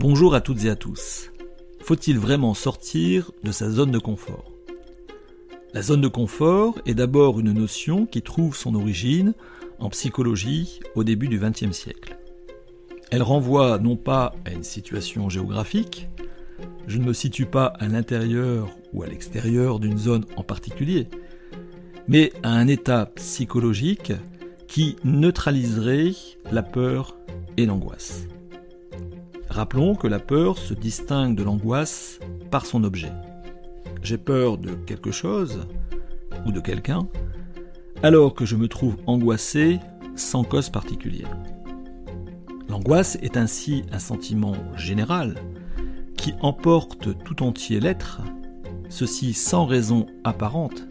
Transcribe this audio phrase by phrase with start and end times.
[0.00, 1.32] Bonjour à toutes et à tous.
[1.80, 4.52] Faut-il vraiment sortir de sa zone de confort?
[5.74, 9.34] La zone de confort est d'abord une notion qui trouve son origine
[9.80, 12.16] en psychologie au début du XXe siècle.
[13.10, 16.08] Elle renvoie non pas à une situation géographique,
[16.86, 21.08] je ne me situe pas à l'intérieur ou à l'extérieur d'une zone en particulier,
[22.06, 24.12] mais à un état psychologique
[24.68, 26.12] qui neutraliserait
[26.52, 27.16] la peur
[27.56, 28.28] et l'angoisse.
[29.50, 32.20] Rappelons que la peur se distingue de l'angoisse
[32.50, 33.12] par son objet.
[34.02, 35.66] J'ai peur de quelque chose
[36.46, 37.08] ou de quelqu'un,
[38.02, 39.80] alors que je me trouve angoissé
[40.16, 41.36] sans cause particulière.
[42.68, 45.36] L'angoisse est ainsi un sentiment général
[46.16, 48.20] qui emporte tout entier l'être,
[48.90, 50.86] ceci sans raison apparente,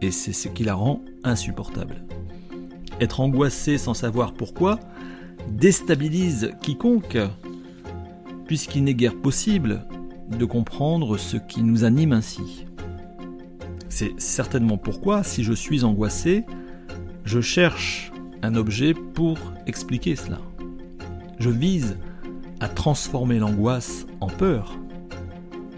[0.00, 2.02] et c'est ce qui la rend insupportable.
[3.00, 4.80] Être angoissé sans savoir pourquoi
[5.48, 7.18] déstabilise quiconque,
[8.50, 9.84] puisqu'il n'est guère possible
[10.28, 12.66] de comprendre ce qui nous anime ainsi.
[13.88, 16.44] C'est certainement pourquoi, si je suis angoissé,
[17.24, 18.10] je cherche
[18.42, 20.40] un objet pour expliquer cela.
[21.38, 21.96] Je vise
[22.58, 24.76] à transformer l'angoisse en peur.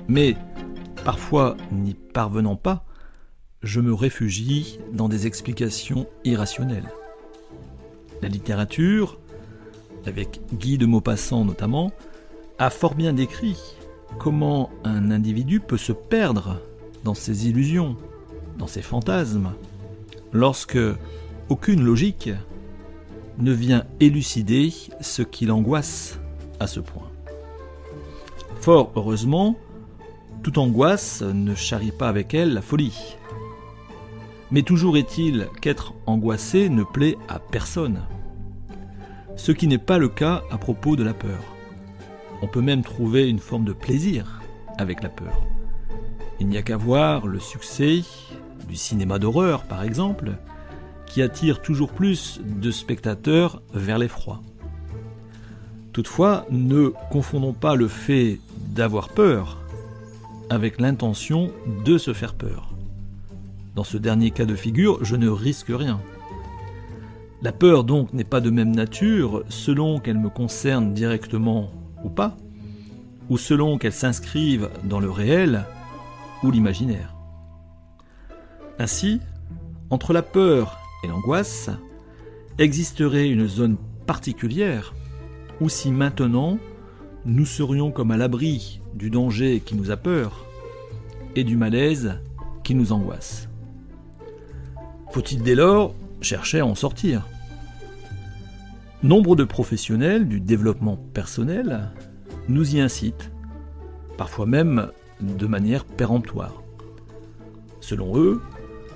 [0.09, 0.35] Mais,
[1.05, 2.87] parfois n'y parvenant pas,
[3.63, 6.89] je me réfugie dans des explications irrationnelles.
[8.23, 9.19] La littérature,
[10.07, 11.93] avec Guy de Maupassant notamment,
[12.63, 13.59] a fort bien décrit
[14.21, 16.61] comment un individu peut se perdre
[17.03, 17.97] dans ses illusions,
[18.57, 19.51] dans ses fantasmes,
[20.33, 20.79] lorsque
[21.49, 22.31] aucune logique
[23.41, 26.21] ne vient élucider ce qui l'angoisse
[26.61, 27.11] à ce point.
[28.61, 29.57] Fort heureusement,
[30.45, 33.17] toute angoisse ne charrie pas avec elle la folie.
[34.53, 38.03] Mais toujours est-il qu'être angoissé ne plaît à personne.
[39.35, 41.52] Ce qui n'est pas le cas à propos de la peur.
[42.43, 44.43] On peut même trouver une forme de plaisir
[44.77, 45.41] avec la peur.
[46.41, 48.03] Il n'y a qu'à voir le succès
[48.69, 50.33] du cinéma d'horreur, par exemple,
[51.07, 54.41] qui attire toujours plus de spectateurs vers l'effroi.
[55.93, 58.41] Toutefois, ne confondons pas le fait
[58.75, 59.59] d'avoir peur
[60.51, 61.53] avec l'intention
[61.85, 62.75] de se faire peur.
[63.75, 66.01] Dans ce dernier cas de figure, je ne risque rien.
[67.43, 71.71] La peur donc n'est pas de même nature selon qu'elle me concerne directement
[72.05, 72.37] ou pas,
[73.29, 75.65] ou selon qu'elle s'inscrive dans le réel
[76.43, 77.15] ou l'imaginaire.
[78.79, 79.21] Ainsi,
[79.91, 81.71] entre la peur et l'angoisse,
[82.59, 83.77] existerait une zone
[84.07, 84.95] particulière
[85.61, 86.59] où si maintenant
[87.25, 90.45] nous serions comme à l'abri du danger qui nous a peur
[91.37, 92.19] et du malaise
[92.65, 93.49] qui nous angoisse.
[95.13, 97.29] Faut-il dès lors chercher à en sortir?
[99.03, 101.91] Nombre de professionnels du développement personnel
[102.49, 103.33] nous y incitent,
[104.17, 106.63] parfois même de manière péremptoire.
[107.81, 108.41] Selon eux,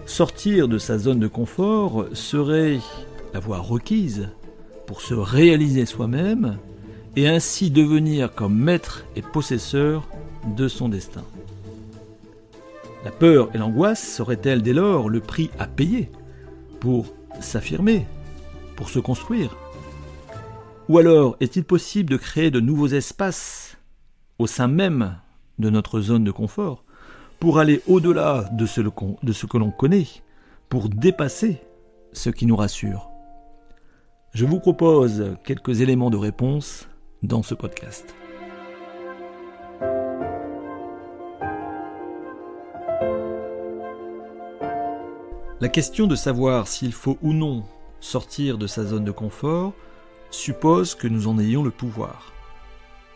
[0.07, 2.79] sortir de sa zone de confort serait
[3.35, 4.29] la voie requise
[4.87, 6.57] pour se réaliser soi-même
[7.17, 10.07] et ainsi devenir comme maître et possesseur
[10.57, 11.25] de son destin.
[13.05, 16.13] La peur et l'angoisse seraient-elles dès lors le prix à payer
[16.79, 17.07] pour
[17.41, 18.07] s'affirmer,
[18.77, 19.57] pour se construire?
[20.89, 23.77] Ou alors est-il possible de créer de nouveaux espaces
[24.39, 25.19] au sein même
[25.59, 26.85] de notre zone de confort
[27.41, 28.81] pour aller au-delà de ce,
[29.47, 30.07] que l'on connaît,
[30.69, 31.61] pour dépasser
[32.13, 33.11] ce qui nous rassure?
[34.33, 36.89] Je vous propose quelques éléments de réponse
[37.23, 38.15] dans ce podcast.
[45.61, 47.65] La question de savoir s'il faut ou non
[47.99, 49.73] sortir de sa zone de confort
[50.31, 52.33] suppose que nous en ayons le pouvoir.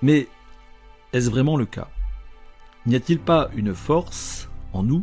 [0.03, 0.29] Mais
[1.13, 1.89] est-ce vraiment le cas?
[2.87, 5.03] N'y a-t-il pas une force en nous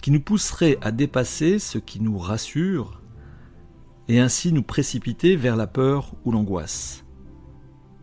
[0.00, 3.00] qui nous pousserait à dépasser ce qui nous rassure
[4.08, 7.04] et ainsi nous précipiter vers la peur ou l'angoisse?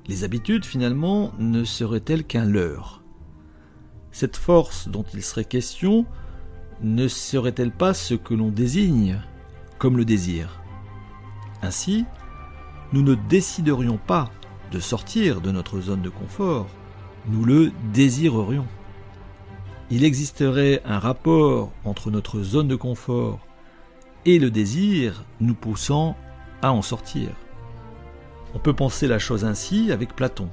[0.07, 3.03] Les habitudes finalement ne seraient-elles qu'un leurre?
[4.11, 6.05] Cette force dont il serait question
[6.81, 9.21] ne serait-elle pas ce que l'on désigne
[9.79, 10.61] comme le désir?
[11.61, 12.05] Ainsi,
[12.93, 14.29] nous ne déciderions pas
[14.71, 16.67] de sortir de notre zone de confort,
[17.27, 18.67] nous le désirerions.
[19.89, 23.39] Il existerait un rapport entre notre zone de confort
[24.25, 26.15] et le désir nous poussant
[26.61, 27.29] à en sortir.
[28.53, 30.49] On peut penser la chose ainsi avec Platon.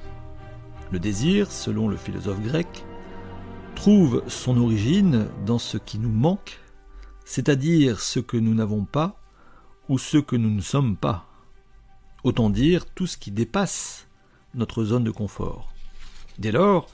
[0.90, 2.84] Le désir, selon le philosophe grec,
[3.74, 6.58] trouve son origine dans ce qui nous manque,
[7.24, 9.20] c'est-à-dire ce que nous n'avons pas
[9.90, 11.29] ou ce que nous ne sommes pas.
[12.24, 14.06] Autant dire tout ce qui dépasse
[14.54, 15.72] notre zone de confort.
[16.38, 16.88] Dès lors,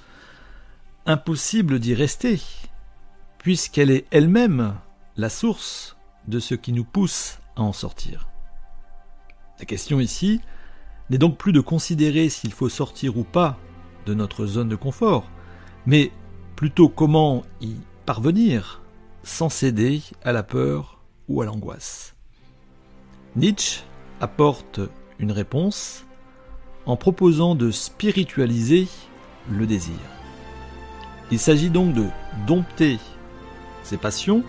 [1.06, 2.40] impossible d'y rester,
[3.38, 4.76] puisqu'elle est elle-même
[5.16, 5.96] la source
[6.26, 8.28] de ce qui nous pousse à en sortir.
[9.58, 10.40] La question ici
[11.10, 13.58] n'est donc plus de considérer s'il faut sortir ou pas
[14.04, 15.30] de notre zone de confort,
[15.86, 16.10] mais
[16.56, 17.74] plutôt comment y
[18.04, 18.82] parvenir
[19.22, 22.14] sans céder à la peur ou à l'angoisse.
[23.34, 23.82] Nietzsche
[24.20, 24.80] apporte
[25.18, 26.04] une réponse
[26.86, 28.88] en proposant de spiritualiser
[29.50, 29.98] le désir.
[31.30, 32.06] Il s'agit donc de
[32.46, 32.98] dompter
[33.82, 34.44] ces passions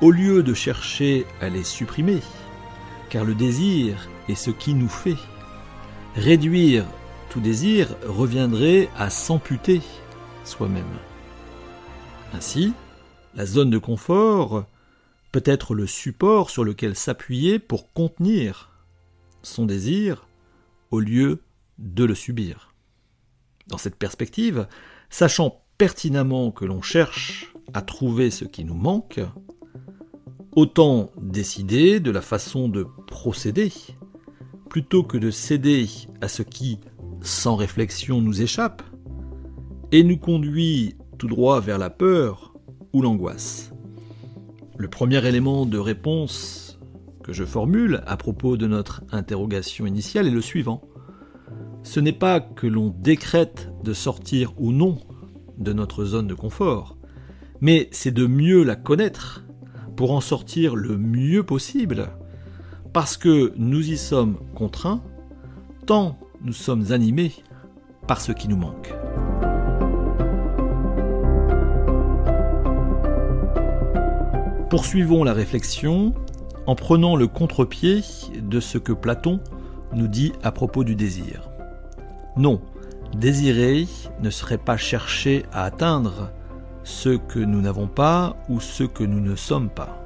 [0.00, 2.20] au lieu de chercher à les supprimer,
[3.08, 5.16] car le désir est ce qui nous fait.
[6.16, 6.84] Réduire
[7.30, 9.80] tout désir reviendrait à s'amputer
[10.44, 10.84] soi-même.
[12.34, 12.72] Ainsi,
[13.34, 14.64] la zone de confort
[15.32, 18.69] peut être le support sur lequel s'appuyer pour contenir
[19.42, 20.26] son désir
[20.90, 21.42] au lieu
[21.78, 22.74] de le subir.
[23.66, 24.66] Dans cette perspective,
[25.08, 29.20] sachant pertinemment que l'on cherche à trouver ce qui nous manque,
[30.56, 33.72] autant décider de la façon de procéder,
[34.68, 35.88] plutôt que de céder
[36.20, 36.80] à ce qui,
[37.22, 38.82] sans réflexion, nous échappe,
[39.92, 42.54] et nous conduit tout droit vers la peur
[42.92, 43.72] ou l'angoisse.
[44.76, 46.69] Le premier élément de réponse
[47.22, 50.82] que je formule à propos de notre interrogation initiale est le suivant.
[51.82, 54.98] Ce n'est pas que l'on décrète de sortir ou non
[55.58, 56.96] de notre zone de confort,
[57.60, 59.44] mais c'est de mieux la connaître
[59.96, 62.08] pour en sortir le mieux possible,
[62.92, 65.02] parce que nous y sommes contraints,
[65.86, 67.32] tant nous sommes animés
[68.06, 68.94] par ce qui nous manque.
[74.70, 76.14] Poursuivons la réflexion
[76.70, 78.04] en prenant le contre-pied
[78.40, 79.40] de ce que Platon
[79.92, 81.50] nous dit à propos du désir.
[82.36, 82.60] Non,
[83.12, 83.88] désirer
[84.22, 86.30] ne serait pas chercher à atteindre
[86.84, 90.00] ce que nous n'avons pas ou ce que nous ne sommes pas.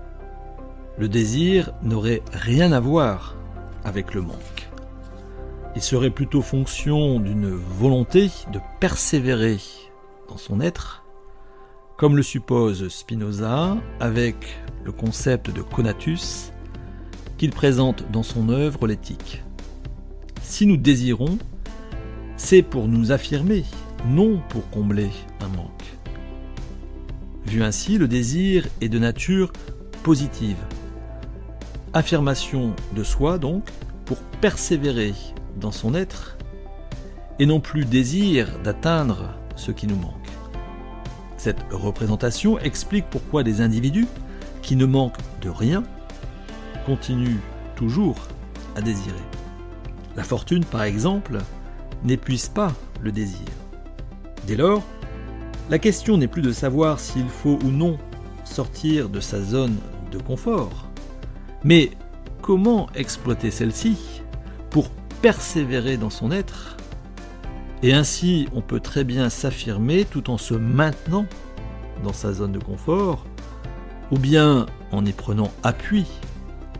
[0.97, 3.37] Le désir n'aurait rien à voir
[3.85, 4.71] avec le manque.
[5.77, 9.59] Il serait plutôt fonction d'une volonté de persévérer
[10.31, 11.05] dans son être
[11.99, 16.54] comme le suppose Spinoza avec le concept de conatus
[17.37, 19.43] qu'il présente dans son œuvre l'éthique.
[20.43, 21.39] Si nous désirons,
[22.37, 23.65] c'est pour nous affirmer,
[24.09, 25.11] non pour combler
[25.41, 25.97] un manque.
[27.47, 29.53] Vu ainsi, le désir est de nature
[30.03, 30.57] positive.
[31.93, 33.65] Affirmation de soi donc
[34.05, 35.15] pour persévérer
[35.61, 36.37] dans son être
[37.39, 40.13] et non plus désir d'atteindre ce qui nous manque.
[41.37, 44.07] Cette représentation explique pourquoi des individus
[44.63, 45.85] qui ne manquent de rien
[46.87, 47.41] continuent
[47.77, 48.17] toujours
[48.77, 49.17] à désirer.
[50.17, 51.39] La fortune, par exemple,
[52.03, 53.47] n'épuise pas le désir.
[54.47, 54.83] Dès lors,
[55.71, 57.99] la question n'est plus de savoir s'il faut ou non
[58.45, 59.77] sortir de sa zone
[60.13, 60.89] de confort,
[61.65, 61.91] mais
[62.43, 64.23] comment exploiter celle-ci
[64.71, 64.91] pour
[65.23, 66.77] persévérer dans son être
[67.85, 71.27] et ainsi, on peut très bien s'affirmer tout en se maintenant
[72.03, 73.27] dans sa zone de confort,
[74.11, 76.07] ou bien en y prenant appui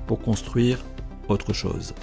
[0.07, 0.79] pour construire
[1.29, 1.95] autre chose.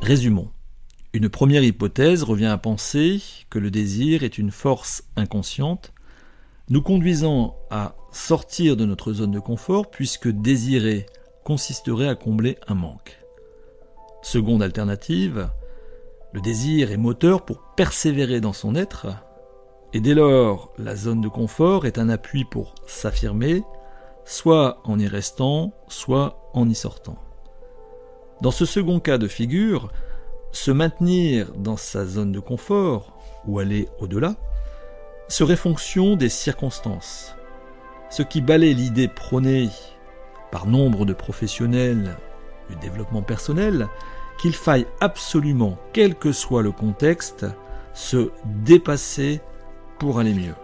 [0.00, 0.50] Résumons.
[1.12, 5.92] Une première hypothèse revient à penser que le désir est une force inconsciente
[6.70, 11.06] nous conduisant à sortir de notre zone de confort puisque désirer
[11.44, 13.18] consisterait à combler un manque.
[14.22, 15.50] Seconde alternative,
[16.32, 19.08] le désir est moteur pour persévérer dans son être,
[19.92, 23.62] et dès lors la zone de confort est un appui pour s'affirmer,
[24.24, 27.16] soit en y restant, soit en y sortant.
[28.40, 29.92] Dans ce second cas de figure,
[30.50, 33.12] se maintenir dans sa zone de confort,
[33.46, 34.36] ou aller au-delà,
[35.28, 37.34] serait fonction des circonstances,
[38.10, 39.68] ce qui balaie l'idée prônée
[40.50, 42.16] par nombre de professionnels
[42.68, 43.88] du développement personnel
[44.38, 47.46] qu'il faille absolument, quel que soit le contexte,
[47.94, 49.40] se dépasser
[50.10, 50.54] aller mieux.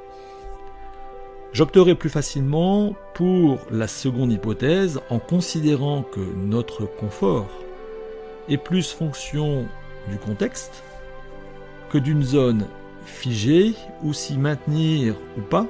[1.52, 7.49] J'opterai plus facilement pour la seconde hypothèse en considérant que notre confort
[8.49, 9.66] est plus fonction
[10.11, 10.83] du contexte
[11.90, 12.66] que d'une zone
[13.04, 15.66] figée où s'y maintenir ou pas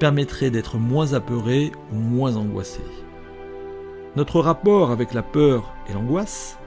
[0.00, 2.80] permettrait d'être moins apeuré ou moins angoissé.
[4.16, 6.58] Notre rapport avec la peur et l'angoisse,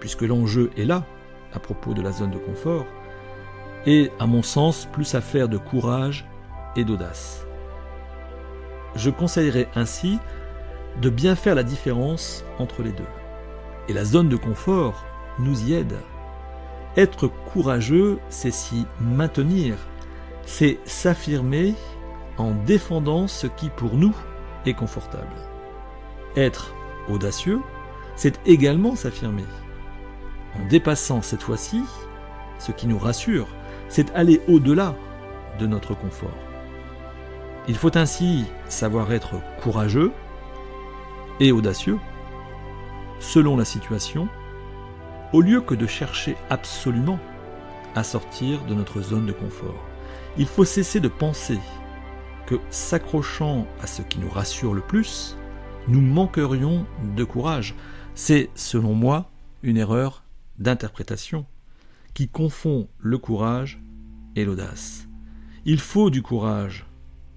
[0.00, 1.04] puisque l'enjeu est là,
[1.52, 2.86] à propos de la zone de confort,
[3.86, 6.26] est, à mon sens, plus affaire de courage
[6.76, 7.46] et d'audace.
[8.94, 10.18] Je conseillerais ainsi
[11.00, 13.04] de bien faire la différence entre les deux.
[13.88, 15.04] Et la zone de confort
[15.38, 15.96] nous y aide.
[16.96, 19.76] Être courageux, c'est s'y maintenir,
[20.46, 21.74] c'est s'affirmer
[22.38, 24.14] en défendant ce qui pour nous
[24.64, 25.34] est confortable.
[26.36, 26.74] Être
[27.08, 27.60] audacieux,
[28.16, 29.44] c'est également s'affirmer.
[30.54, 31.82] En dépassant cette fois-ci
[32.58, 33.48] ce qui nous rassure,
[33.88, 34.94] c'est aller au-delà
[35.58, 36.36] de notre confort.
[37.68, 40.12] Il faut ainsi savoir être courageux
[41.40, 41.98] et audacieux
[43.18, 44.28] selon la situation,
[45.32, 47.18] au lieu que de chercher absolument
[47.94, 49.82] à sortir de notre zone de confort.
[50.36, 51.58] Il faut cesser de penser
[52.46, 55.36] que s'accrochant à ce qui nous rassure le plus,
[55.88, 57.74] nous manquerions de courage.
[58.14, 59.30] C'est, selon moi,
[59.62, 60.24] une erreur
[60.58, 61.46] d'interprétation
[62.16, 63.78] qui confond le courage
[64.36, 65.06] et l'audace.
[65.66, 66.86] Il faut du courage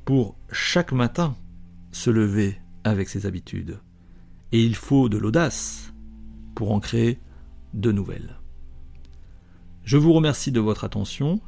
[0.06, 1.36] pour chaque matin
[1.92, 3.82] se lever avec ses habitudes.
[4.54, 5.94] Et il faut de l'audace
[6.56, 7.20] pour en créer
[7.74, 8.38] de nouvelles.
[9.84, 11.42] Je vous remercie de votre attention.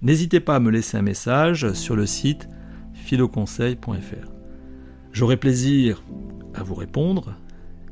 [0.00, 2.48] N'hésitez pas à me laisser un message sur le site
[2.94, 4.30] philoconseil.fr.
[5.12, 6.02] J'aurai plaisir
[6.54, 7.36] à vous répondre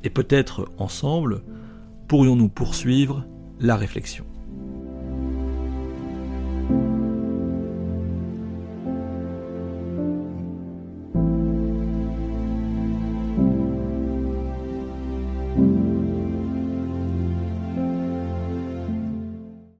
[0.03, 1.43] et peut-être ensemble
[2.09, 3.27] pourrions-nous poursuivre
[3.61, 4.25] la réflexion.